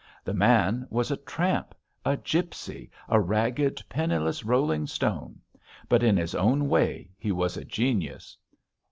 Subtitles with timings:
[0.23, 5.39] The man was a tramp, a gipsy, a ragged, penniless rolling stone;
[5.87, 8.35] but in his own way he was a genius.